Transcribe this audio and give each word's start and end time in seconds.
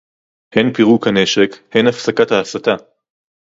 הן 0.55 0.73
פירוק 0.73 1.07
הנשק, 1.07 1.49
הן 1.71 1.87
הפסקת 1.87 2.31
ההסתה 2.31 2.75